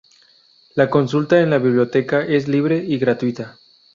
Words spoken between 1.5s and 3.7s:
la biblioteca es libre y gratuita.